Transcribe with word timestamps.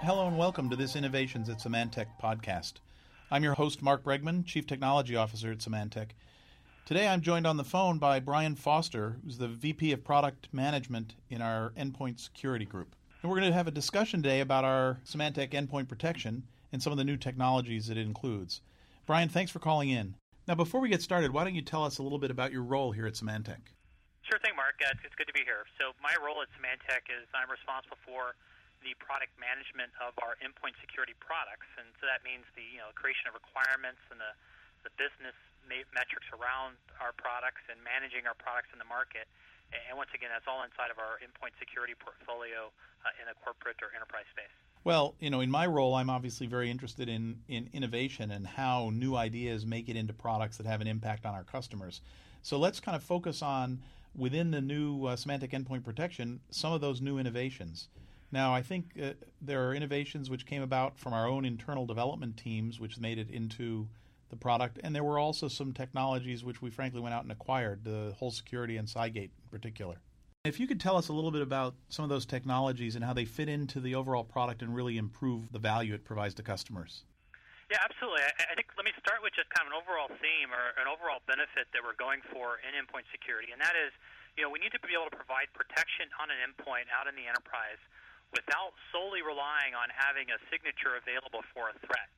Hello 0.00 0.28
and 0.28 0.38
welcome 0.38 0.70
to 0.70 0.76
this 0.76 0.94
Innovations 0.94 1.48
at 1.48 1.58
Symantec 1.58 2.06
podcast. 2.22 2.74
I'm 3.32 3.42
your 3.42 3.54
host, 3.54 3.82
Mark 3.82 4.04
Bregman, 4.04 4.46
Chief 4.46 4.64
Technology 4.64 5.16
Officer 5.16 5.50
at 5.50 5.58
Symantec. 5.58 6.10
Today 6.86 7.08
I'm 7.08 7.20
joined 7.20 7.48
on 7.48 7.56
the 7.56 7.64
phone 7.64 7.98
by 7.98 8.20
Brian 8.20 8.54
Foster, 8.54 9.16
who's 9.24 9.38
the 9.38 9.48
VP 9.48 9.90
of 9.90 10.04
Product 10.04 10.46
Management 10.52 11.16
in 11.28 11.42
our 11.42 11.72
Endpoint 11.76 12.20
Security 12.20 12.64
Group. 12.64 12.94
And 13.22 13.28
we're 13.28 13.40
going 13.40 13.50
to 13.50 13.56
have 13.56 13.66
a 13.66 13.72
discussion 13.72 14.22
today 14.22 14.38
about 14.38 14.64
our 14.64 15.00
Symantec 15.04 15.50
endpoint 15.50 15.88
protection 15.88 16.44
and 16.72 16.80
some 16.80 16.92
of 16.92 16.96
the 16.96 17.04
new 17.04 17.16
technologies 17.16 17.88
that 17.88 17.98
it 17.98 18.06
includes. 18.06 18.60
Brian, 19.04 19.28
thanks 19.28 19.50
for 19.50 19.58
calling 19.58 19.90
in. 19.90 20.14
Now, 20.46 20.54
before 20.54 20.80
we 20.80 20.88
get 20.88 21.02
started, 21.02 21.32
why 21.32 21.42
don't 21.42 21.56
you 21.56 21.62
tell 21.62 21.82
us 21.82 21.98
a 21.98 22.04
little 22.04 22.20
bit 22.20 22.30
about 22.30 22.52
your 22.52 22.62
role 22.62 22.92
here 22.92 23.08
at 23.08 23.14
Symantec? 23.14 23.74
Sure 24.22 24.38
thing, 24.38 24.54
Mark. 24.54 24.76
Uh, 24.80 24.94
it's 25.02 25.16
good 25.16 25.26
to 25.26 25.32
be 25.32 25.42
here. 25.44 25.66
So, 25.76 25.90
my 26.00 26.14
role 26.24 26.40
at 26.40 26.48
Symantec 26.54 27.10
is 27.10 27.26
I'm 27.34 27.50
responsible 27.50 27.98
for 28.06 28.36
the 28.82 28.94
product 29.02 29.34
management 29.36 29.90
of 29.98 30.14
our 30.22 30.38
endpoint 30.40 30.78
security 30.78 31.14
products, 31.18 31.68
and 31.78 31.90
so 31.98 32.06
that 32.06 32.22
means 32.22 32.46
the 32.54 32.64
you 32.64 32.78
know 32.78 32.90
creation 32.94 33.26
of 33.26 33.34
requirements 33.34 34.00
and 34.10 34.18
the 34.18 34.32
the 34.86 34.92
business 34.94 35.34
metrics 35.68 36.24
around 36.32 36.80
our 36.96 37.12
products 37.12 37.60
and 37.68 37.76
managing 37.84 38.24
our 38.24 38.32
products 38.40 38.72
in 38.72 38.80
the 38.80 38.88
market. 38.88 39.28
And 39.68 40.00
once 40.00 40.08
again, 40.16 40.32
that's 40.32 40.48
all 40.48 40.64
inside 40.64 40.88
of 40.88 40.96
our 40.96 41.20
endpoint 41.20 41.52
security 41.60 41.92
portfolio 41.92 42.72
uh, 43.04 43.20
in 43.20 43.28
the 43.28 43.36
corporate 43.44 43.76
or 43.84 43.92
enterprise 43.92 44.24
space. 44.32 44.48
Well, 44.84 45.14
you 45.20 45.28
know, 45.28 45.40
in 45.40 45.50
my 45.50 45.66
role, 45.66 45.94
I'm 45.94 46.08
obviously 46.08 46.46
very 46.46 46.70
interested 46.70 47.08
in, 47.08 47.44
in 47.48 47.68
innovation 47.74 48.30
and 48.30 48.46
how 48.46 48.90
new 48.94 49.14
ideas 49.14 49.66
make 49.66 49.90
it 49.90 49.96
into 49.96 50.14
products 50.14 50.56
that 50.56 50.64
have 50.64 50.80
an 50.80 50.86
impact 50.86 51.26
on 51.26 51.34
our 51.34 51.44
customers. 51.44 52.00
So 52.40 52.58
let's 52.58 52.80
kind 52.80 52.96
of 52.96 53.02
focus 53.02 53.42
on 53.42 53.80
within 54.16 54.50
the 54.50 54.62
new 54.62 55.04
uh, 55.04 55.16
Symantec 55.16 55.50
endpoint 55.50 55.84
protection 55.84 56.40
some 56.50 56.72
of 56.72 56.80
those 56.80 57.02
new 57.02 57.18
innovations. 57.18 57.88
Now, 58.30 58.54
I 58.54 58.62
think 58.62 58.92
uh, 59.02 59.12
there 59.40 59.66
are 59.66 59.74
innovations 59.74 60.28
which 60.28 60.44
came 60.44 60.62
about 60.62 60.98
from 60.98 61.14
our 61.14 61.26
own 61.26 61.44
internal 61.44 61.86
development 61.86 62.36
teams, 62.36 62.78
which 62.78 62.98
made 62.98 63.18
it 63.18 63.30
into 63.30 63.88
the 64.28 64.36
product, 64.36 64.78
and 64.84 64.94
there 64.94 65.04
were 65.04 65.18
also 65.18 65.48
some 65.48 65.72
technologies 65.72 66.44
which 66.44 66.60
we 66.60 66.68
frankly 66.68 67.00
went 67.00 67.14
out 67.14 67.22
and 67.22 67.32
acquired, 67.32 67.84
the 67.84 68.12
WholeSecurity 68.20 68.78
and 68.78 68.86
Sygate 68.86 69.32
in 69.32 69.48
particular. 69.50 69.96
If 70.44 70.60
you 70.60 70.68
could 70.68 70.80
tell 70.80 70.96
us 70.96 71.08
a 71.08 71.16
little 71.16 71.30
bit 71.32 71.40
about 71.40 71.74
some 71.88 72.04
of 72.04 72.12
those 72.12 72.26
technologies 72.26 72.94
and 72.94 73.04
how 73.04 73.16
they 73.16 73.24
fit 73.24 73.48
into 73.48 73.80
the 73.80 73.94
overall 73.94 74.24
product 74.24 74.60
and 74.60 74.74
really 74.74 74.98
improve 74.98 75.50
the 75.50 75.58
value 75.58 75.94
it 75.94 76.04
provides 76.04 76.34
to 76.34 76.42
customers. 76.42 77.04
Yeah, 77.72 77.80
absolutely. 77.84 78.24
I, 78.24 78.52
I 78.52 78.54
think 78.56 78.68
let 78.76 78.84
me 78.84 78.92
start 79.00 79.24
with 79.24 79.32
just 79.32 79.48
kind 79.56 79.64
of 79.68 79.72
an 79.72 79.80
overall 79.80 80.08
theme 80.20 80.52
or 80.52 80.76
an 80.76 80.88
overall 80.88 81.24
benefit 81.24 81.68
that 81.72 81.80
we're 81.80 81.96
going 81.96 82.20
for 82.28 82.60
in 82.60 82.76
endpoint 82.76 83.08
security, 83.08 83.48
and 83.52 83.60
that 83.64 83.76
is, 83.76 83.92
you 84.36 84.44
know, 84.44 84.52
we 84.52 84.60
need 84.60 84.72
to 84.76 84.80
be 84.84 84.92
able 84.92 85.08
to 85.08 85.16
provide 85.16 85.48
protection 85.56 86.12
on 86.20 86.28
an 86.28 86.36
endpoint 86.44 86.88
out 86.92 87.08
in 87.08 87.16
the 87.16 87.24
enterprise 87.24 87.80
without 88.32 88.76
solely 88.92 89.24
relying 89.24 89.72
on 89.72 89.88
having 89.92 90.28
a 90.28 90.38
signature 90.52 90.96
available 91.00 91.40
for 91.56 91.72
a 91.72 91.76
threat. 91.84 92.10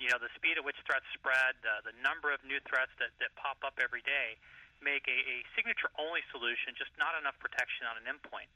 You 0.00 0.08
know, 0.08 0.16
the 0.16 0.32
speed 0.32 0.56
at 0.56 0.64
which 0.64 0.80
threats 0.88 1.04
spread, 1.12 1.60
uh, 1.60 1.84
the 1.84 1.92
number 2.00 2.32
of 2.32 2.40
new 2.48 2.56
threats 2.64 2.92
that, 2.96 3.12
that 3.20 3.36
pop 3.36 3.60
up 3.60 3.76
every 3.76 4.00
day 4.00 4.40
make 4.80 5.04
a, 5.04 5.18
a 5.28 5.36
signature 5.52 5.92
only 6.00 6.24
solution 6.32 6.72
just 6.72 6.92
not 6.96 7.12
enough 7.20 7.36
protection 7.36 7.84
on 7.84 8.00
an 8.00 8.08
endpoint. 8.08 8.48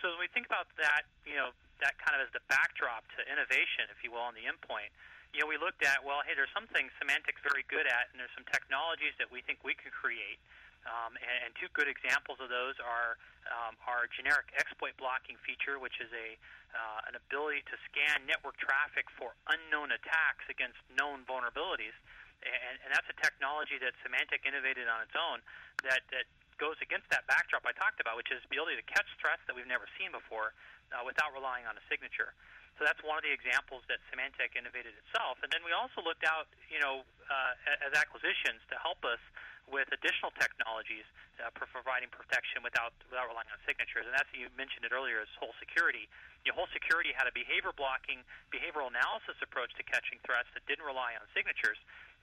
So 0.00 0.08
as 0.08 0.16
we 0.16 0.32
think 0.32 0.48
about 0.48 0.72
that, 0.80 1.04
you 1.28 1.36
know, 1.36 1.52
that 1.84 2.00
kind 2.00 2.16
of 2.16 2.24
as 2.24 2.32
the 2.32 2.40
backdrop 2.48 3.04
to 3.16 3.20
innovation, 3.28 3.92
if 3.92 4.00
you 4.00 4.16
will, 4.16 4.24
on 4.24 4.32
the 4.32 4.48
endpoint, 4.48 4.88
you 5.36 5.44
know, 5.44 5.48
we 5.48 5.60
looked 5.60 5.84
at, 5.84 6.00
well, 6.02 6.24
hey, 6.24 6.32
there's 6.34 6.50
some 6.56 6.66
things 6.72 6.90
Symantec's 6.96 7.44
very 7.44 7.62
good 7.68 7.84
at, 7.84 8.10
and 8.10 8.18
there's 8.18 8.32
some 8.34 8.48
technologies 8.48 9.14
that 9.20 9.28
we 9.30 9.44
think 9.44 9.62
we 9.62 9.76
can 9.76 9.92
create. 9.92 10.40
Um, 10.88 11.12
and, 11.20 11.36
and 11.44 11.50
two 11.60 11.68
good 11.76 11.88
examples 11.88 12.40
of 12.40 12.48
those 12.48 12.76
are 12.80 13.20
um, 13.52 13.76
our 13.84 14.08
generic 14.08 14.48
exploit 14.56 14.96
blocking 14.96 15.36
feature, 15.44 15.76
which 15.76 16.00
is 16.00 16.08
a 16.12 16.36
uh, 16.70 17.10
an 17.10 17.18
ability 17.18 17.66
to 17.66 17.74
scan 17.90 18.22
network 18.30 18.54
traffic 18.62 19.10
for 19.18 19.34
unknown 19.50 19.90
attacks 19.90 20.46
against 20.46 20.78
known 20.94 21.26
vulnerabilities, 21.26 21.98
and, 22.46 22.78
and 22.86 22.94
that's 22.94 23.10
a 23.10 23.18
technology 23.18 23.74
that 23.82 23.90
Symantec 24.06 24.46
innovated 24.46 24.86
on 24.86 25.02
its 25.02 25.12
own 25.18 25.42
that 25.82 26.06
that 26.14 26.30
goes 26.62 26.76
against 26.84 27.08
that 27.08 27.24
backdrop 27.24 27.64
I 27.64 27.72
talked 27.72 27.98
about, 27.98 28.20
which 28.20 28.28
is 28.30 28.38
the 28.44 28.54
ability 28.54 28.76
to 28.78 28.86
catch 28.86 29.08
threats 29.16 29.40
that 29.48 29.56
we've 29.56 29.68
never 29.68 29.88
seen 29.96 30.12
before 30.12 30.52
uh, 30.92 31.00
without 31.02 31.32
relying 31.32 31.64
on 31.64 31.74
a 31.74 31.84
signature. 31.88 32.36
So 32.80 32.88
that's 32.88 33.04
one 33.04 33.20
of 33.20 33.24
the 33.28 33.28
examples 33.28 33.84
that 33.92 34.00
Symantec 34.08 34.56
innovated 34.56 34.96
itself. 34.96 35.36
And 35.44 35.52
then 35.52 35.60
we 35.60 35.76
also 35.76 36.00
looked 36.00 36.24
out, 36.24 36.48
you 36.72 36.80
know, 36.80 37.04
uh, 37.28 37.84
as 37.84 37.92
acquisitions 37.92 38.64
to 38.72 38.80
help 38.80 39.04
us 39.04 39.20
with 39.68 39.84
additional 39.92 40.32
technologies 40.40 41.04
uh, 41.44 41.52
for 41.60 41.68
providing 41.68 42.08
protection 42.08 42.64
without 42.64 42.96
without 43.12 43.28
relying 43.28 43.52
on 43.52 43.60
signatures. 43.68 44.08
And 44.08 44.16
that's 44.16 44.32
you 44.32 44.48
mentioned 44.56 44.88
it 44.88 44.96
earlier 44.96 45.20
is 45.20 45.28
WholeSecurity. 45.36 46.08
You 46.48 46.56
know, 46.56 46.64
WholeSecurity 46.64 47.12
had 47.12 47.28
a 47.28 47.34
behavior 47.36 47.76
blocking, 47.76 48.24
behavioral 48.48 48.88
analysis 48.88 49.36
approach 49.44 49.76
to 49.76 49.84
catching 49.84 50.16
threats 50.24 50.48
that 50.56 50.64
didn't 50.64 50.88
rely 50.88 51.20
on 51.20 51.28
signatures. 51.36 51.76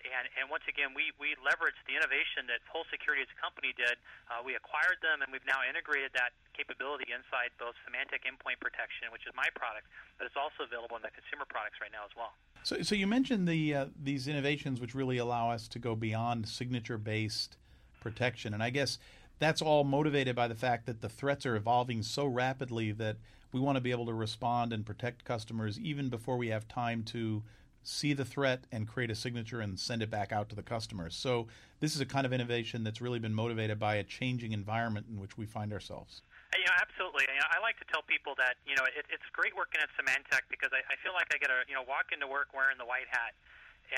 And, 0.06 0.30
and 0.38 0.46
once 0.48 0.64
again, 0.70 0.94
we, 0.94 1.10
we 1.18 1.34
leveraged 1.42 1.82
the 1.90 1.98
innovation 1.98 2.46
that 2.48 2.62
WholeSecurity 2.70 3.26
as 3.26 3.32
a 3.34 3.38
company 3.38 3.74
did. 3.74 3.98
Uh, 4.30 4.46
we 4.46 4.54
acquired 4.54 5.02
them, 5.02 5.26
and 5.26 5.34
we've 5.34 5.46
now 5.50 5.66
integrated 5.66 6.14
that 6.14 6.38
capability 6.54 7.10
inside 7.10 7.50
both 7.58 7.74
Symantec 7.86 8.26
Endpoint 8.26 8.62
Protection, 8.62 9.10
which 9.10 9.26
is 9.26 9.34
my 9.34 9.50
product, 9.58 9.90
but 10.18 10.30
it's 10.30 10.38
also 10.38 10.70
available 10.70 10.96
in 10.98 11.04
the 11.04 11.14
consumer 11.14 11.50
products 11.50 11.82
right 11.82 11.92
now 11.92 12.06
as 12.06 12.14
well. 12.14 12.38
So, 12.62 12.82
so 12.86 12.94
you 12.94 13.08
mentioned 13.08 13.48
the 13.48 13.74
uh, 13.74 13.86
these 13.98 14.28
innovations 14.28 14.82
which 14.82 14.94
really 14.94 15.18
allow 15.18 15.50
us 15.52 15.68
to 15.70 15.80
go 15.80 15.96
beyond 15.96 16.48
signature-based 16.48 17.58
protection, 18.02 18.54
and 18.54 18.62
I 18.62 18.70
guess 18.70 18.98
that's 19.40 19.62
all 19.62 19.84
motivated 19.84 20.36
by 20.36 20.48
the 20.48 20.56
fact 20.56 20.86
that 20.86 21.02
the 21.02 21.10
threats 21.10 21.46
are 21.46 21.56
evolving 21.56 22.02
so 22.02 22.26
rapidly 22.26 22.92
that 22.94 23.18
we 23.52 23.60
want 23.60 23.76
to 23.78 23.82
be 23.82 23.92
able 23.92 24.06
to 24.08 24.14
respond 24.14 24.74
and 24.74 24.86
protect 24.86 25.24
customers 25.24 25.80
even 25.80 26.10
before 26.10 26.38
we 26.38 26.50
have 26.50 26.68
time 26.68 27.04
to 27.04 27.44
see 27.88 28.14
the 28.14 28.26
threat 28.26 28.68
and 28.72 28.88
create 28.88 29.10
a 29.10 29.16
signature 29.16 29.62
and 29.62 29.80
send 29.80 30.04
it 30.04 30.12
back 30.12 30.32
out 30.32 30.50
to 30.50 30.56
the 30.56 30.64
customers. 30.64 31.16
So 31.16 31.48
this 31.80 31.96
is 31.96 32.02
a 32.02 32.06
kind 32.06 32.26
of 32.26 32.34
innovation 32.34 32.84
that's 32.84 33.00
really 33.00 33.20
been 33.20 33.34
motivated 33.34 33.80
by 33.80 33.96
a 33.96 34.04
changing 34.04 34.52
environment 34.52 35.08
in 35.10 35.20
which 35.20 35.38
we 35.38 35.46
find 35.46 35.72
ourselves. 35.72 36.22
Uh, 36.52 36.60
you 36.60 36.68
know, 36.68 36.76
absolutely. 36.80 37.24
You 37.32 37.40
know, 37.40 37.50
I 37.52 37.60
like 37.64 37.80
to 37.80 37.88
tell 37.88 38.04
people 38.04 38.36
that 38.40 38.60
you 38.68 38.76
know 38.76 38.84
it, 38.88 39.08
it's 39.08 39.28
great 39.32 39.56
working 39.56 39.80
at 39.80 39.92
Symantec 39.96 40.48
because 40.52 40.72
I, 40.72 40.84
I 40.88 40.96
feel 41.04 41.12
like 41.16 41.32
I 41.32 41.40
get 41.40 41.48
to 41.48 41.64
you 41.68 41.76
know 41.76 41.84
walk 41.88 42.12
into 42.16 42.28
work 42.28 42.52
wearing 42.56 42.80
the 42.80 42.88
white 42.88 43.08
hat, 43.12 43.36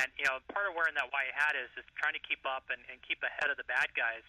and 0.02 0.10
you 0.18 0.26
know 0.26 0.42
part 0.50 0.66
of 0.70 0.74
wearing 0.74 0.98
that 0.98 1.14
white 1.14 1.34
hat 1.34 1.54
is 1.54 1.70
just 1.78 1.90
trying 1.98 2.18
to 2.18 2.24
keep 2.26 2.42
up 2.50 2.70
and, 2.74 2.82
and 2.90 2.98
keep 3.06 3.22
ahead 3.22 3.54
of 3.54 3.58
the 3.62 3.68
bad 3.70 3.94
guys 3.94 4.26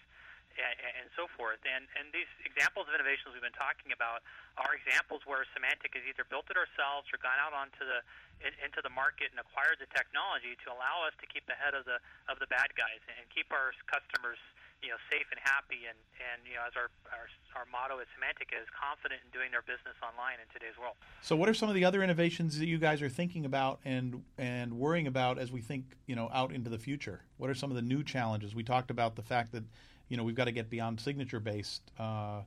and, 0.59 1.07
so 1.15 1.27
forth. 1.35 1.59
And 1.67 1.87
and 1.99 2.07
these 2.15 2.29
examples 2.47 2.87
of 2.87 2.95
innovations 2.95 3.35
we've 3.35 3.43
been 3.43 3.55
talking 3.55 3.91
about 3.91 4.23
are 4.55 4.71
examples 4.75 5.23
where 5.27 5.43
Symantec 5.51 5.91
has 5.95 6.03
either 6.07 6.23
built 6.27 6.47
it 6.47 6.55
ourselves 6.55 7.07
or 7.11 7.19
gone 7.19 7.37
out 7.39 7.51
onto 7.51 7.83
the 7.83 7.99
in, 8.43 8.55
into 8.63 8.79
the 8.79 8.91
market 8.91 9.31
and 9.31 9.39
acquired 9.39 9.79
the 9.83 9.89
technology 9.91 10.55
to 10.63 10.67
allow 10.71 11.03
us 11.03 11.15
to 11.19 11.27
keep 11.27 11.43
ahead 11.51 11.75
of 11.75 11.83
the 11.83 11.99
of 12.31 12.39
the 12.39 12.47
bad 12.47 12.71
guys 12.79 13.03
and 13.11 13.27
keep 13.31 13.51
our 13.51 13.75
customers 13.91 14.39
you 14.83 14.89
know 14.89 14.97
safe 15.09 15.25
and 15.31 15.39
happy 15.43 15.85
and 15.87 15.97
and 16.17 16.41
you 16.45 16.57
know 16.57 16.65
as 16.65 16.73
our 16.75 16.89
our, 17.13 17.29
our 17.55 17.65
motto 17.69 18.01
at 18.01 18.07
Symantec 18.17 18.49
is 18.49 18.67
confident 18.73 19.21
in 19.23 19.29
doing 19.29 19.53
their 19.53 19.61
business 19.61 19.93
online 20.01 20.41
in 20.41 20.49
today's 20.53 20.77
world. 20.77 20.97
So 21.21 21.35
what 21.35 21.47
are 21.49 21.53
some 21.53 21.69
of 21.69 21.75
the 21.75 21.85
other 21.85 22.01
innovations 22.01 22.57
that 22.59 22.67
you 22.67 22.77
guys 22.77 23.01
are 23.01 23.09
thinking 23.09 23.45
about 23.45 23.79
and 23.85 24.23
and 24.37 24.73
worrying 24.73 25.07
about 25.07 25.37
as 25.37 25.51
we 25.51 25.61
think 25.61 25.97
you 26.07 26.15
know 26.15 26.29
out 26.33 26.51
into 26.51 26.69
the 26.69 26.79
future? 26.79 27.21
What 27.37 27.49
are 27.49 27.55
some 27.55 27.69
of 27.69 27.75
the 27.75 27.85
new 27.85 28.03
challenges? 28.03 28.55
We 28.55 28.63
talked 28.63 28.91
about 28.91 29.15
the 29.15 29.23
fact 29.23 29.53
that 29.53 29.63
you 30.09 30.17
know 30.17 30.23
we've 30.23 30.35
got 30.35 30.45
to 30.45 30.51
get 30.51 30.69
beyond 30.69 30.99
signature 30.99 31.39
based 31.39 31.83
uh, 31.99 32.41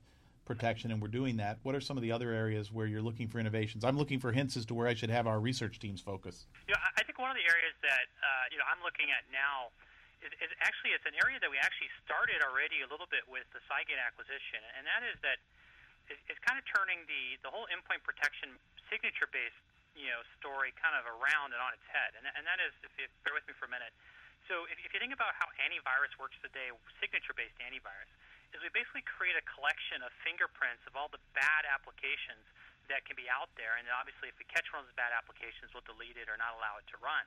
protection, 0.44 0.90
and 0.90 1.00
we're 1.00 1.08
doing 1.08 1.38
that. 1.38 1.58
What 1.62 1.74
are 1.74 1.80
some 1.80 1.96
of 1.96 2.02
the 2.02 2.12
other 2.12 2.30
areas 2.30 2.72
where 2.72 2.86
you're 2.86 3.02
looking 3.02 3.28
for 3.28 3.38
innovations? 3.38 3.84
I'm 3.84 3.96
looking 3.96 4.18
for 4.18 4.32
hints 4.32 4.56
as 4.56 4.66
to 4.66 4.74
where 4.74 4.88
I 4.88 4.94
should 4.94 5.10
have 5.10 5.26
our 5.26 5.38
research 5.38 5.78
teams 5.78 6.00
focus. 6.00 6.46
You 6.66 6.74
know, 6.74 6.80
I 6.98 7.02
think 7.04 7.18
one 7.18 7.30
of 7.30 7.36
the 7.36 7.46
areas 7.46 7.74
that 7.82 8.06
uh, 8.18 8.44
you 8.50 8.58
know 8.58 8.66
I'm 8.66 8.82
looking 8.82 9.06
at 9.14 9.22
now 9.30 9.70
is, 10.24 10.32
is 10.40 10.50
actually 10.64 10.96
it's 10.96 11.06
an 11.06 11.16
area 11.20 11.36
that 11.38 11.52
we 11.52 11.60
actually 11.60 11.92
started 12.02 12.40
already 12.40 12.80
a 12.80 12.88
little 12.88 13.08
bit 13.08 13.22
with 13.28 13.44
the 13.52 13.60
Sygate 13.68 14.00
acquisition, 14.00 14.60
and 14.74 14.88
that 14.88 15.04
is 15.04 15.16
that 15.20 15.38
it's 16.08 16.40
kind 16.44 16.60
of 16.60 16.64
turning 16.68 17.04
the 17.08 17.38
the 17.44 17.50
whole 17.52 17.68
endpoint 17.68 18.04
protection 18.04 18.56
signature 18.88 19.28
based 19.28 19.60
you 19.96 20.08
know 20.10 20.20
story 20.40 20.72
kind 20.76 20.96
of 20.96 21.04
around 21.08 21.52
and 21.52 21.60
on 21.60 21.72
its 21.76 21.86
head, 21.92 22.16
and 22.16 22.24
and 22.24 22.44
that 22.48 22.58
is 22.58 22.72
if 22.82 22.92
you 22.96 23.06
bear 23.22 23.36
with 23.36 23.44
me 23.44 23.54
for 23.56 23.68
a 23.68 23.72
minute 23.72 23.92
so 24.48 24.68
if, 24.68 24.76
if 24.76 24.92
you 24.92 25.00
think 25.00 25.16
about 25.16 25.32
how 25.40 25.48
antivirus 25.56 26.12
works 26.20 26.36
today, 26.44 26.68
signature-based 27.00 27.56
antivirus, 27.64 28.10
is 28.52 28.60
we 28.60 28.68
basically 28.70 29.04
create 29.08 29.34
a 29.34 29.44
collection 29.48 30.04
of 30.04 30.12
fingerprints 30.20 30.84
of 30.84 30.94
all 30.94 31.08
the 31.08 31.20
bad 31.32 31.64
applications 31.64 32.44
that 32.92 33.08
can 33.08 33.16
be 33.16 33.24
out 33.32 33.48
there, 33.56 33.80
and 33.80 33.88
obviously 33.88 34.28
if 34.28 34.36
we 34.36 34.44
catch 34.52 34.68
one 34.68 34.84
of 34.84 34.86
those 34.86 34.98
bad 35.00 35.16
applications, 35.16 35.72
we'll 35.72 35.86
delete 35.88 36.20
it 36.20 36.28
or 36.28 36.36
not 36.36 36.52
allow 36.60 36.76
it 36.76 36.84
to 36.92 37.00
run. 37.00 37.24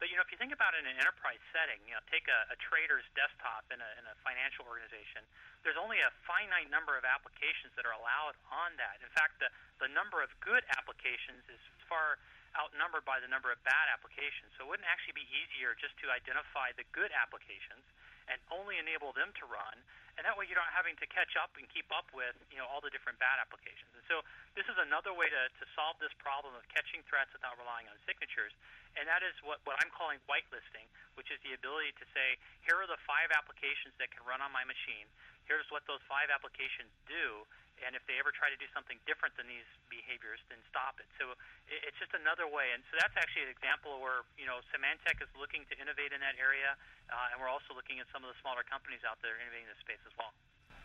But 0.00 0.08
you 0.08 0.16
know, 0.16 0.24
if 0.24 0.32
you 0.32 0.40
think 0.40 0.56
about 0.56 0.72
it 0.72 0.80
in 0.80 0.88
an 0.88 0.96
enterprise 0.96 1.44
setting, 1.52 1.76
you 1.84 1.92
know, 1.92 2.00
take 2.08 2.24
a, 2.24 2.40
a 2.48 2.56
trader's 2.56 3.04
desktop 3.12 3.68
in 3.68 3.78
a, 3.84 3.90
in 4.00 4.04
a 4.08 4.16
financial 4.24 4.64
organization. 4.64 5.20
There's 5.60 5.76
only 5.76 6.00
a 6.00 6.08
finite 6.24 6.72
number 6.72 6.96
of 6.96 7.04
applications 7.04 7.76
that 7.76 7.84
are 7.84 7.92
allowed 7.92 8.34
on 8.48 8.80
that. 8.80 8.96
In 9.04 9.12
fact, 9.12 9.36
the 9.44 9.52
the 9.76 9.92
number 9.92 10.24
of 10.24 10.32
good 10.40 10.64
applications 10.72 11.44
is 11.52 11.60
far 11.84 12.16
outnumbered 12.56 13.04
by 13.06 13.20
the 13.22 13.30
number 13.30 13.52
of 13.52 13.60
bad 13.62 13.86
applications. 13.92 14.50
So 14.56 14.66
it 14.66 14.68
wouldn't 14.72 14.88
actually 14.88 15.20
be 15.20 15.28
easier 15.30 15.76
just 15.78 15.94
to 16.02 16.10
identify 16.10 16.74
the 16.74 16.88
good 16.90 17.12
applications 17.14 17.84
and 18.26 18.38
only 18.50 18.78
enable 18.78 19.14
them 19.14 19.30
to 19.42 19.44
run, 19.46 19.76
and 20.18 20.26
that 20.26 20.34
way 20.34 20.46
you're 20.48 20.58
not 20.58 20.72
having 20.74 20.96
to 20.98 21.06
catch 21.10 21.34
up 21.38 21.52
and 21.58 21.66
keep 21.70 21.86
up 21.94 22.08
with 22.10 22.34
you 22.50 22.58
know 22.58 22.66
all 22.66 22.82
the 22.82 22.90
different 22.90 23.20
bad 23.20 23.38
applications. 23.38 23.90
And 23.94 24.04
so 24.10 24.22
this 24.58 24.66
is 24.66 24.78
another 24.78 25.14
way 25.14 25.30
to, 25.30 25.42
to 25.50 25.64
solve 25.76 25.98
this 26.02 26.14
problem 26.18 26.54
of 26.56 26.64
catching 26.72 27.04
threats 27.06 27.30
without 27.30 27.54
relying 27.60 27.86
on 27.86 27.96
signatures, 28.06 28.54
and 28.98 29.06
that 29.06 29.22
is 29.22 29.34
what, 29.46 29.62
what 29.68 29.78
I'm 29.78 29.92
calling 29.94 30.18
whitelisting, 30.26 30.90
which 31.14 31.30
is 31.30 31.38
the 31.46 31.54
ability 31.54 31.94
to 32.02 32.06
say, 32.10 32.40
here 32.66 32.78
are 32.80 32.90
the 32.90 32.98
five 33.06 33.30
applications 33.30 33.94
that 34.02 34.10
can 34.10 34.26
run 34.26 34.42
on 34.42 34.50
my 34.50 34.66
machine. 34.66 35.06
Here's 35.46 35.66
what 35.70 35.82
those 35.90 36.02
five 36.06 36.30
applications 36.30 36.90
do, 37.10 37.46
and 37.84 37.96
if 37.96 38.04
they 38.04 38.20
ever 38.20 38.32
try 38.32 38.52
to 38.52 38.58
do 38.60 38.68
something 38.72 39.00
different 39.08 39.36
than 39.36 39.48
these 39.48 39.66
behaviors, 39.88 40.40
then 40.52 40.60
stop 40.68 41.00
it. 41.00 41.08
So 41.16 41.32
it's 41.68 41.96
just 41.96 42.12
another 42.12 42.46
way, 42.46 42.72
and 42.76 42.84
so 42.92 43.00
that's 43.00 43.16
actually 43.16 43.48
an 43.48 43.52
example 43.52 44.00
where 44.00 44.24
you 44.36 44.44
know 44.44 44.60
Symantec 44.70 45.20
is 45.24 45.30
looking 45.36 45.64
to 45.72 45.74
innovate 45.80 46.12
in 46.12 46.20
that 46.20 46.36
area, 46.36 46.76
uh, 47.08 47.32
and 47.32 47.40
we're 47.40 47.50
also 47.50 47.72
looking 47.72 47.98
at 47.98 48.08
some 48.12 48.22
of 48.22 48.28
the 48.32 48.38
smaller 48.44 48.62
companies 48.66 49.00
out 49.04 49.18
there 49.24 49.36
innovating 49.40 49.68
in 49.68 49.72
this 49.72 49.82
space 49.82 50.02
as 50.04 50.14
well. 50.16 50.32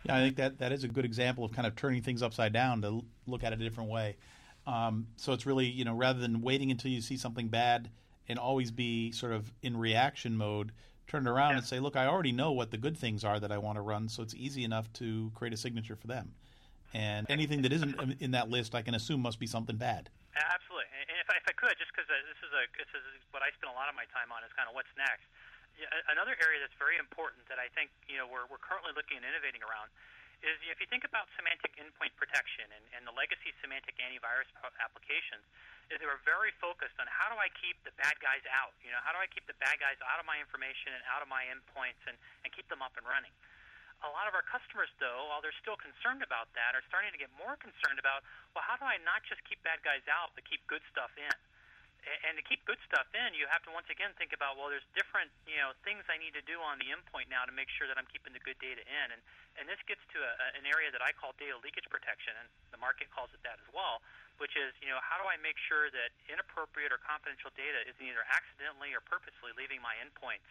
Yeah, 0.07 0.17
I 0.17 0.21
think 0.23 0.35
that 0.37 0.59
that 0.59 0.71
is 0.71 0.83
a 0.83 0.91
good 0.91 1.05
example 1.05 1.43
of 1.43 1.51
kind 1.51 1.67
of 1.67 1.75
turning 1.75 2.01
things 2.01 2.23
upside 2.23 2.53
down 2.53 2.81
to 2.83 3.03
look 3.27 3.43
at 3.43 3.51
it 3.51 3.59
a 3.59 3.63
different 3.63 3.89
way. 3.89 4.17
Um, 4.65 5.11
so 5.19 5.33
it's 5.33 5.45
really 5.45 5.67
you 5.67 5.85
know 5.85 5.93
rather 5.93 6.19
than 6.19 6.41
waiting 6.41 6.71
until 6.71 6.91
you 6.91 7.01
see 7.01 7.17
something 7.17 7.49
bad 7.49 7.89
and 8.27 8.39
always 8.39 8.71
be 8.71 9.11
sort 9.11 9.31
of 9.31 9.53
in 9.61 9.77
reaction 9.77 10.35
mode 10.35 10.71
turn 11.07 11.27
it 11.27 11.29
around 11.29 11.51
yeah. 11.51 11.57
and 11.57 11.65
say, 11.65 11.79
look, 11.79 11.95
I 11.95 12.07
already 12.07 12.31
know 12.31 12.51
what 12.51 12.71
the 12.71 12.79
good 12.79 12.97
things 12.97 13.23
are 13.23 13.39
that 13.39 13.51
I 13.51 13.59
want 13.59 13.75
to 13.75 13.81
run, 13.81 14.09
so 14.09 14.23
it's 14.23 14.33
easy 14.33 14.63
enough 14.63 14.91
to 14.93 15.31
create 15.35 15.53
a 15.53 15.57
signature 15.57 15.95
for 15.95 16.07
them 16.07 16.33
and 16.95 17.27
anything 17.27 17.59
that 17.67 17.75
isn't 17.75 17.91
in 18.23 18.31
that 18.31 18.47
list, 18.47 18.71
I 18.71 18.79
can 18.79 18.95
assume 18.95 19.19
must 19.19 19.35
be 19.35 19.51
something 19.51 19.75
bad. 19.75 20.07
Absolutely, 20.31 20.87
and 21.11 21.19
if 21.19 21.27
I, 21.27 21.35
if 21.43 21.47
I 21.51 21.55
could, 21.59 21.75
just 21.75 21.91
because 21.91 22.07
uh, 22.07 22.15
this 22.31 22.39
is 22.39 22.51
a 22.55 22.63
this 22.79 22.91
is 22.95 23.03
what 23.35 23.43
I 23.43 23.51
spend 23.59 23.67
a 23.67 23.75
lot 23.75 23.91
of 23.91 23.95
my 23.99 24.07
time 24.15 24.31
on 24.31 24.39
is 24.47 24.51
kind 24.55 24.71
of 24.71 24.73
what's 24.73 24.91
next. 24.95 25.27
Another 26.07 26.39
area 26.39 26.63
that's 26.63 26.75
very 26.79 26.95
important 26.95 27.43
that 27.51 27.59
I 27.59 27.67
think 27.75 27.91
you 28.07 28.15
know 28.15 28.23
we're 28.23 28.47
we're 28.47 28.63
currently 28.63 28.95
looking 28.95 29.19
and 29.19 29.27
innovating 29.27 29.59
around 29.59 29.91
is 30.39 30.55
if 30.71 30.79
you 30.79 30.87
think 30.87 31.03
about 31.03 31.27
Symantec 31.35 31.75
endpoint 31.79 32.15
protection 32.15 32.67
and, 32.71 32.83
and 32.95 33.01
the 33.03 33.15
legacy 33.15 33.51
Symantec 33.59 33.99
antivirus 33.99 34.47
applications, 34.79 35.43
is 35.91 35.99
they 35.99 36.07
were 36.07 36.23
very 36.23 36.55
focused 36.63 36.95
on 36.99 37.07
how 37.11 37.27
do 37.27 37.35
I 37.35 37.51
keep 37.59 37.75
the 37.83 37.91
bad 37.99 38.15
guys 38.23 38.43
out? 38.51 38.71
You 38.83 38.95
know, 38.95 39.01
how 39.03 39.11
do 39.11 39.19
I 39.19 39.27
keep 39.27 39.47
the 39.51 39.57
bad 39.59 39.83
guys 39.83 39.99
out 40.03 40.19
of 40.19 40.25
my 40.27 40.39
information 40.39 40.95
and 40.95 41.03
out 41.11 41.19
of 41.23 41.27
my 41.27 41.43
endpoints 41.51 41.99
and, 42.07 42.15
and 42.43 42.49
keep 42.55 42.67
them 42.71 42.79
up 42.79 42.95
and 42.95 43.03
running? 43.03 43.31
A 44.05 44.13
lot 44.13 44.29
of 44.29 44.37
our 44.37 44.45
customers, 44.45 44.89
though, 45.01 45.27
while 45.27 45.41
they're 45.41 45.55
still 45.59 45.77
concerned 45.77 46.21
about 46.21 46.47
that, 46.53 46.77
are 46.77 46.85
starting 46.87 47.09
to 47.11 47.19
get 47.19 47.33
more 47.35 47.57
concerned 47.57 47.97
about, 47.97 48.21
well, 48.53 48.61
how 48.61 48.77
do 48.77 48.85
I 48.85 49.01
not 49.01 49.25
just 49.25 49.41
keep 49.49 49.59
bad 49.65 49.81
guys 49.81 50.05
out, 50.05 50.31
but 50.37 50.45
keep 50.45 50.61
good 50.69 50.85
stuff 50.93 51.11
in? 51.17 51.37
And 52.05 52.37
to 52.37 52.45
keep 52.45 52.61
good 52.69 52.77
stuff 52.85 53.09
in, 53.17 53.33
you 53.33 53.49
have 53.49 53.65
to 53.65 53.73
once 53.73 53.89
again 53.89 54.13
think 54.13 54.29
about, 54.29 54.61
well, 54.61 54.69
there's 54.69 54.85
different, 54.93 55.33
you 55.49 55.57
know, 55.57 55.73
things 55.81 56.05
I 56.05 56.21
need 56.21 56.37
to 56.37 56.45
do 56.45 56.61
on 56.61 56.77
the 56.77 56.93
endpoint 56.93 57.33
now 57.33 57.49
to 57.49 57.53
make 57.53 57.65
sure 57.73 57.89
that 57.89 57.97
I'm 57.97 58.05
keeping 58.13 58.29
the 58.29 58.43
good 58.45 58.61
data 58.61 58.85
in. 58.85 59.07
And 59.09 59.21
and 59.55 59.65
this 59.65 59.79
gets 59.87 60.03
to 60.11 60.19
a, 60.19 60.31
an 60.59 60.67
area 60.67 60.91
that 60.91 60.99
I 60.99 61.15
call 61.15 61.31
data 61.39 61.55
leakage 61.63 61.87
protection, 61.87 62.35
and 62.37 62.47
the 62.75 62.77
market 62.77 63.07
calls 63.09 63.31
it 63.31 63.41
that 63.47 63.57
as 63.57 63.69
well, 63.71 64.03
which 64.37 64.53
is, 64.59 64.75
you 64.83 64.91
know, 64.91 64.99
how 64.99 65.15
do 65.17 65.25
I 65.25 65.39
make 65.39 65.55
sure 65.55 65.87
that 65.89 66.11
inappropriate 66.27 66.91
or 66.91 66.99
confidential 67.01 67.49
data 67.55 67.81
is 67.87 67.95
either 68.03 68.21
accidentally 68.27 68.91
or 68.91 68.99
purposely 69.01 69.55
leaving 69.55 69.79
my 69.79 69.95
endpoints? 70.03 70.45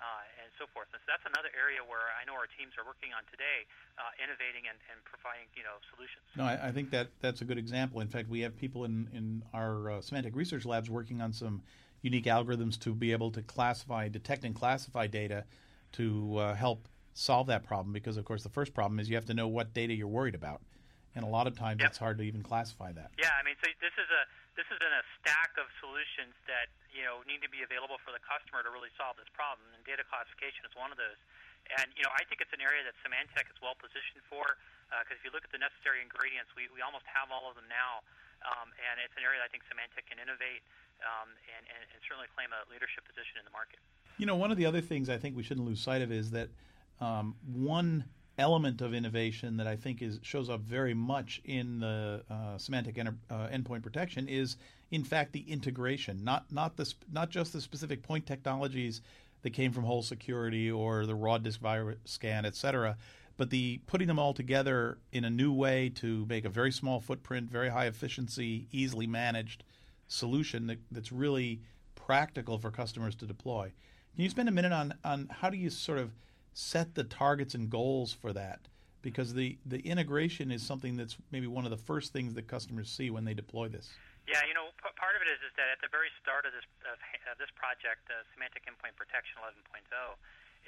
Uh, 0.00 0.40
and 0.40 0.48
so 0.56 0.64
forth. 0.72 0.88
And 0.92 1.00
so 1.04 1.08
that's 1.12 1.24
another 1.28 1.52
area 1.52 1.84
where 1.84 2.08
I 2.16 2.24
know 2.24 2.32
our 2.32 2.48
teams 2.56 2.72
are 2.80 2.86
working 2.88 3.12
on 3.12 3.22
today, 3.28 3.68
uh, 4.00 4.16
innovating 4.16 4.64
and, 4.66 4.80
and, 4.88 4.98
providing 5.04 5.48
you 5.52 5.64
know 5.64 5.76
solutions. 5.92 6.24
No, 6.36 6.44
I, 6.48 6.68
I, 6.68 6.70
think 6.72 6.90
that 6.90 7.12
that's 7.20 7.44
a 7.44 7.46
good 7.46 7.58
example. 7.58 8.00
In 8.00 8.08
fact, 8.08 8.28
we 8.28 8.40
have 8.40 8.56
people 8.56 8.84
in 8.88 9.08
in 9.12 9.44
our 9.52 9.90
uh, 9.90 9.94
Symantec 10.00 10.34
research 10.34 10.64
labs 10.64 10.88
working 10.88 11.20
on 11.20 11.32
some 11.32 11.62
unique 12.00 12.24
algorithms 12.24 12.80
to 12.80 12.94
be 12.94 13.12
able 13.12 13.30
to 13.32 13.42
classify, 13.42 14.08
detect, 14.08 14.44
and 14.44 14.54
classify 14.54 15.06
data 15.06 15.44
to 15.92 16.36
uh, 16.38 16.54
help 16.54 16.88
solve 17.12 17.46
that 17.48 17.62
problem. 17.64 17.92
Because 17.92 18.16
of 18.16 18.24
course, 18.24 18.42
the 18.42 18.52
first 18.52 18.72
problem 18.72 18.98
is 18.98 19.08
you 19.08 19.16
have 19.16 19.28
to 19.28 19.34
know 19.34 19.48
what 19.48 19.74
data 19.74 19.92
you're 19.92 20.08
worried 20.08 20.34
about, 20.34 20.62
and 21.14 21.24
a 21.24 21.28
lot 21.28 21.46
of 21.46 21.56
times 21.56 21.80
yep. 21.80 21.90
it's 21.90 21.98
hard 21.98 22.16
to 22.18 22.24
even 22.24 22.42
classify 22.42 22.92
that. 22.92 23.10
Yeah, 23.18 23.28
I 23.36 23.44
mean, 23.44 23.56
so 23.60 23.68
this 23.84 23.92
is 24.00 24.08
a 24.08 24.24
this 24.60 24.68
is 24.68 24.80
in 24.84 24.92
a 24.92 25.00
stack 25.16 25.56
of 25.56 25.64
solutions 25.80 26.36
that 26.44 26.68
you 26.92 27.00
know 27.00 27.24
need 27.24 27.40
to 27.40 27.48
be 27.48 27.64
available 27.64 27.96
for 28.04 28.12
the 28.12 28.20
customer 28.20 28.60
to 28.60 28.68
really 28.68 28.92
solve 29.00 29.16
this 29.16 29.32
problem, 29.32 29.64
and 29.72 29.80
data 29.88 30.04
classification 30.04 30.68
is 30.68 30.72
one 30.76 30.92
of 30.92 31.00
those. 31.00 31.16
And 31.80 31.88
you 31.96 32.04
know, 32.04 32.12
I 32.12 32.28
think 32.28 32.44
it's 32.44 32.52
an 32.52 32.60
area 32.60 32.84
that 32.84 32.92
Symantec 33.00 33.48
is 33.48 33.56
well 33.64 33.72
positioned 33.72 34.20
for 34.28 34.60
because 34.92 35.16
uh, 35.16 35.20
if 35.20 35.24
you 35.24 35.32
look 35.32 35.48
at 35.48 35.52
the 35.54 35.62
necessary 35.62 36.04
ingredients, 36.04 36.52
we, 36.52 36.68
we 36.76 36.84
almost 36.84 37.08
have 37.08 37.32
all 37.32 37.48
of 37.48 37.56
them 37.56 37.72
now, 37.72 38.04
um, 38.44 38.68
and 38.76 39.00
it's 39.00 39.16
an 39.16 39.24
area 39.24 39.40
that 39.40 39.48
I 39.48 39.50
think 39.54 39.64
Symantec 39.64 40.04
can 40.04 40.20
innovate 40.20 40.60
um, 41.00 41.32
and, 41.56 41.64
and, 41.64 41.82
and 41.96 41.98
certainly 42.04 42.28
claim 42.36 42.52
a 42.52 42.60
leadership 42.68 43.08
position 43.08 43.40
in 43.40 43.48
the 43.48 43.54
market. 43.54 43.80
You 44.20 44.28
know, 44.28 44.36
one 44.36 44.52
of 44.52 44.60
the 44.60 44.68
other 44.68 44.84
things 44.84 45.08
I 45.08 45.16
think 45.16 45.40
we 45.40 45.46
shouldn't 45.46 45.64
lose 45.64 45.80
sight 45.80 46.04
of 46.04 46.12
is 46.12 46.36
that 46.36 46.52
um, 47.00 47.38
one 47.48 48.04
element 48.40 48.80
of 48.80 48.94
innovation 48.94 49.56
that 49.58 49.66
I 49.66 49.76
think 49.76 50.02
is 50.02 50.18
shows 50.22 50.48
up 50.50 50.60
very 50.60 50.94
much 50.94 51.40
in 51.44 51.80
the 51.80 52.22
uh, 52.28 52.56
Symantec 52.56 52.98
enter, 52.98 53.14
uh, 53.30 53.48
endpoint 53.48 53.82
protection 53.82 54.28
is, 54.28 54.56
in 54.90 55.04
fact, 55.04 55.32
the 55.32 55.44
integration, 55.48 56.24
not 56.24 56.50
not 56.50 56.76
the 56.76 56.92
not 57.12 57.30
just 57.30 57.52
the 57.52 57.60
specific 57.60 58.02
point 58.02 58.26
technologies 58.26 59.02
that 59.42 59.50
came 59.50 59.72
from 59.72 59.84
WholeSecurity 59.84 60.74
or 60.76 61.06
the 61.06 61.14
raw 61.14 61.38
disk 61.38 61.60
virus 61.60 61.98
scan, 62.04 62.44
et 62.44 62.56
cetera, 62.56 62.96
but 63.36 63.50
the 63.50 63.80
putting 63.86 64.08
them 64.08 64.18
all 64.18 64.34
together 64.34 64.98
in 65.12 65.24
a 65.24 65.30
new 65.30 65.52
way 65.52 65.88
to 65.94 66.26
make 66.26 66.44
a 66.44 66.50
very 66.50 66.72
small 66.72 67.00
footprint, 67.00 67.50
very 67.50 67.68
high 67.68 67.86
efficiency, 67.86 68.66
easily 68.72 69.06
managed 69.06 69.64
solution 70.08 70.66
that, 70.66 70.78
that's 70.90 71.12
really 71.12 71.60
practical 71.94 72.58
for 72.58 72.70
customers 72.70 73.14
to 73.14 73.26
deploy. 73.26 73.72
Can 74.14 74.24
you 74.24 74.30
spend 74.30 74.48
a 74.48 74.52
minute 74.52 74.72
on 74.72 74.94
on 75.04 75.28
how 75.30 75.50
do 75.50 75.56
you 75.56 75.70
sort 75.70 75.98
of 75.98 76.10
set 76.54 76.94
the 76.94 77.04
targets 77.04 77.54
and 77.54 77.70
goals 77.70 78.12
for 78.12 78.32
that 78.32 78.60
because 79.02 79.32
the, 79.32 79.56
the 79.64 79.80
integration 79.80 80.52
is 80.52 80.62
something 80.62 80.96
that's 80.96 81.16
maybe 81.32 81.46
one 81.46 81.64
of 81.64 81.70
the 81.70 81.80
first 81.80 82.12
things 82.12 82.34
that 82.34 82.46
customers 82.46 82.90
see 82.90 83.08
when 83.08 83.24
they 83.24 83.34
deploy 83.34 83.68
this. 83.68 83.88
Yeah, 84.28 84.44
you 84.44 84.52
know, 84.52 84.68
p- 84.76 84.94
part 85.00 85.16
of 85.16 85.24
it 85.24 85.28
is, 85.32 85.40
is 85.40 85.52
that 85.56 85.72
at 85.72 85.80
the 85.80 85.88
very 85.88 86.12
start 86.20 86.44
of 86.44 86.52
this 86.52 86.66
of, 86.86 87.00
this 87.40 87.50
project, 87.56 88.04
uh, 88.12 88.20
Symantec 88.36 88.68
Endpoint 88.68 88.94
Protection 88.94 89.40
11.0, 89.40 89.88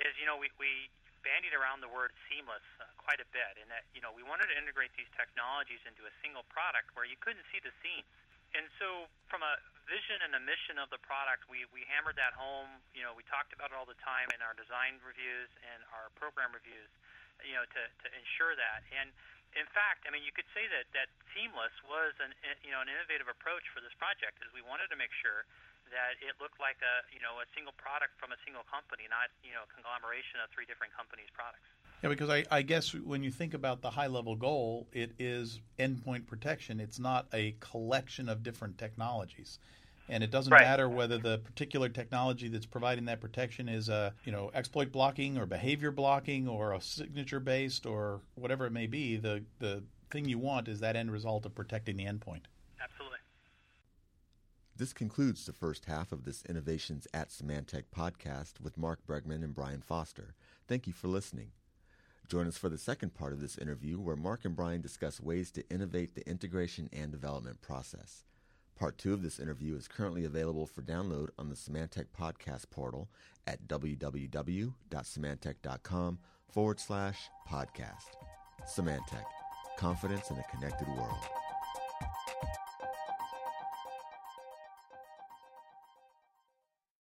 is 0.00 0.12
you 0.17 0.25
know 0.25 0.40
we, 0.40 0.49
we 0.56 0.88
bandied 1.20 1.55
around 1.55 1.85
the 1.85 1.90
word 1.93 2.11
seamless 2.26 2.64
uh, 2.81 2.88
quite 2.99 3.20
a 3.20 3.28
bit, 3.31 3.61
and 3.61 3.69
that 3.69 3.85
you 3.93 4.00
know 4.00 4.11
we 4.11 4.25
wanted 4.25 4.49
to 4.50 4.56
integrate 4.56 4.90
these 4.96 5.11
technologies 5.14 5.85
into 5.85 6.08
a 6.08 6.12
single 6.25 6.43
product 6.50 6.90
where 6.96 7.05
you 7.05 7.14
couldn't 7.20 7.44
see 7.52 7.61
the 7.61 7.70
seams. 7.85 8.08
And 8.52 8.69
so, 8.76 9.08
from 9.32 9.40
a 9.40 9.56
vision 9.88 10.20
and 10.22 10.37
a 10.37 10.43
mission 10.44 10.76
of 10.76 10.93
the 10.93 11.00
product, 11.00 11.49
we, 11.49 11.64
we 11.72 11.88
hammered 11.88 12.20
that 12.20 12.37
home. 12.37 12.69
You 12.93 13.00
know, 13.00 13.16
we 13.16 13.25
talked 13.25 13.56
about 13.56 13.72
it 13.72 13.76
all 13.76 13.88
the 13.88 13.99
time 14.04 14.28
in 14.31 14.44
our 14.44 14.52
design 14.52 15.00
reviews 15.00 15.49
and 15.64 15.81
our 15.96 16.12
program 16.20 16.52
reviews, 16.52 16.93
you 17.40 17.56
know, 17.56 17.64
to, 17.64 17.82
to 17.88 18.06
ensure 18.12 18.52
that. 18.52 18.85
And 18.92 19.09
in 19.56 19.64
fact, 19.73 20.04
I 20.04 20.12
mean, 20.12 20.25
you 20.25 20.32
could 20.37 20.49
say 20.52 20.68
that, 20.68 20.88
that 20.92 21.09
seamless 21.32 21.73
was 21.88 22.12
an, 22.21 22.37
eh, 22.44 22.61
you 22.61 22.73
know, 22.73 22.85
an 22.85 22.92
innovative 22.92 23.28
approach 23.28 23.64
for 23.73 23.80
this 23.80 23.92
project, 23.97 24.40
is 24.44 24.52
we 24.52 24.64
wanted 24.64 24.92
to 24.92 25.00
make 25.00 25.12
sure 25.16 25.49
that 25.92 26.21
it 26.21 26.37
looked 26.40 26.61
like 26.61 26.80
a, 26.85 27.04
you 27.09 27.21
know, 27.25 27.40
a 27.40 27.49
single 27.56 27.76
product 27.80 28.16
from 28.21 28.37
a 28.37 28.38
single 28.44 28.64
company, 28.68 29.09
not, 29.09 29.32
you 29.40 29.56
know, 29.56 29.64
a 29.64 29.71
conglomeration 29.73 30.44
of 30.44 30.52
three 30.52 30.68
different 30.68 30.92
companies' 30.92 31.32
products. 31.32 31.72
Yeah, 32.02 32.09
because 32.09 32.30
I, 32.30 32.44
I, 32.50 32.62
guess 32.62 32.94
when 32.94 33.23
you 33.23 33.30
think 33.30 33.54
about 33.54 33.80
the 33.80 33.90
high 33.90 34.09
level 34.09 34.35
goal, 34.35 34.88
it 34.92 35.12
is 35.21 35.61
endpoint 35.78 36.26
protection. 36.26 36.80
It's 36.80 36.99
not 36.99 37.28
a 37.32 37.54
collection 37.61 38.28
of 38.28 38.42
different 38.42 38.76
technologies. 38.76 39.61
And 40.09 40.25
it 40.25 40.32
doesn't 40.32 40.52
right. 40.52 40.62
matter 40.62 40.88
whether 40.88 41.16
the 41.16 41.38
particular 41.38 41.88
technology 41.88 42.49
that's 42.49 42.66
providing 42.66 43.04
that 43.04 43.21
protection 43.21 43.68
is 43.68 43.88
a 43.88 44.12
you 44.25 44.32
know 44.32 44.50
exploit 44.52 44.90
blocking 44.90 45.38
or 45.38 45.47
behavior 45.47 45.92
blocking 45.92 46.49
or 46.49 46.73
a 46.73 46.80
signature 46.80 47.38
based 47.38 47.87
or 47.87 48.21
whatever 48.35 48.66
it 48.66 48.73
may 48.73 48.88
be. 48.88 49.16
The 49.16 49.44
the 49.61 49.85
thing 50.11 50.28
you 50.28 50.38
want 50.38 50.66
is 50.66 50.80
that 50.80 50.97
end 50.97 51.12
result 51.12 51.47
of 51.47 51.54
protecting 51.54 51.97
the 51.97 52.04
endpoint. 52.04 52.42
Absolutely. 52.82 53.18
This 54.76 54.92
concludes 54.92 55.47
the 55.47 55.52
first 55.52 55.85
half 55.85 56.11
of 56.11 56.25
this 56.25 56.42
Innovations 56.49 57.06
at 57.14 57.28
Symantec 57.28 57.85
podcast 57.97 58.61
with 58.61 58.76
Mark 58.76 59.06
Bregman 59.06 59.44
and 59.44 59.54
Brian 59.54 59.82
Foster. 59.82 60.35
Thank 60.66 60.88
you 60.88 60.92
for 60.92 61.06
listening. 61.06 61.52
Join 62.32 62.48
us 62.48 62.56
for 62.56 62.70
the 62.70 62.78
second 62.78 63.12
part 63.12 63.34
of 63.34 63.42
this 63.42 63.58
interview 63.58 64.00
where 64.00 64.16
Mark 64.16 64.46
and 64.46 64.56
Brian 64.56 64.80
discuss 64.80 65.20
ways 65.20 65.50
to 65.50 65.68
innovate 65.68 66.14
the 66.14 66.26
integration 66.26 66.88
and 66.90 67.12
development 67.12 67.60
process. 67.60 68.24
Part 68.74 68.96
two 68.96 69.12
of 69.12 69.22
this 69.22 69.38
interview 69.38 69.76
is 69.76 69.86
currently 69.86 70.24
available 70.24 70.66
for 70.66 70.80
download 70.80 71.28
on 71.38 71.50
the 71.50 71.54
Symantec 71.54 72.06
podcast 72.18 72.70
portal 72.70 73.10
at 73.46 73.68
www.symantec.com 73.68 76.18
forward 76.48 76.80
slash 76.80 77.18
podcast. 77.46 78.16
Symantec, 78.66 79.24
confidence 79.76 80.30
in 80.30 80.38
a 80.38 80.56
connected 80.56 80.88
world. 80.88 81.41